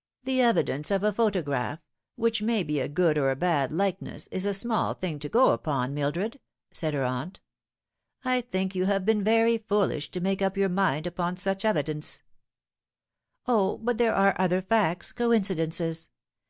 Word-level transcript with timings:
"The 0.24 0.42
evidence 0.42 0.90
of 0.90 1.02
a 1.02 1.14
photograph 1.14 1.78
which 2.16 2.42
may 2.42 2.62
be 2.62 2.78
a 2.78 2.90
good 2.90 3.16
or 3.16 3.30
a 3.30 3.34
bad 3.36 3.72
likeness 3.72 4.26
is 4.26 4.44
a 4.44 4.52
small 4.52 4.92
thing 4.92 5.18
to 5.20 5.30
go 5.30 5.52
upon, 5.52 5.94
Mildred," 5.94 6.38
said 6.74 6.92
her 6.92 7.06
aunt." 7.06 7.40
I 8.22 8.42
think 8.42 8.74
you 8.74 8.84
have 8.84 9.06
been 9.06 9.24
very 9.24 9.56
foolish 9.56 10.10
to 10.10 10.20
make 10.20 10.42
up 10.42 10.58
your 10.58 10.68
mind 10.68 11.06
upon 11.06 11.38
such 11.38 11.64
evidence." 11.64 12.22
168 13.46 13.50
The 13.50 13.74
Fatal 13.78 13.78
Three." 13.78 13.82
O, 13.82 13.82
but 13.82 13.96
there 13.96 14.14
are 14.14 14.36
other 14.38 14.60
facts 14.60 15.10
coincidences 15.12 16.10